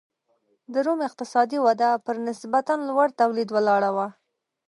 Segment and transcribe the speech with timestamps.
[0.73, 4.07] د روم اقتصادي وده پر نسبتا لوړ تولید ولاړه وه